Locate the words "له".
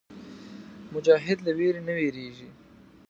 1.45-1.51